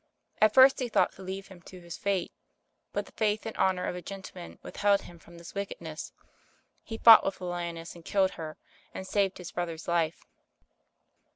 [0.41, 2.31] At first he thought to leave him to his fate,
[2.91, 6.11] but the faith and honor cf a gentleman withheld him from this wickedness.
[6.83, 8.57] He fought with the lioness and killed her,
[8.95, 10.25] and saved his brother's life.